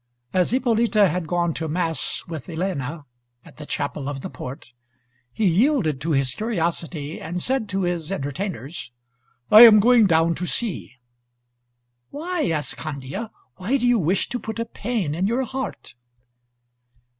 [0.33, 3.05] As Ippolita had gone to mass with Elena
[3.45, 4.73] at the chapel of the Port,
[5.31, 8.91] he yielded to his curiosity and said to his entertainers:
[9.51, 10.93] "I am going down to see."
[12.09, 13.29] "Why?" asked Candia.
[13.57, 15.93] "Why do you wish to put a pain in your heart?"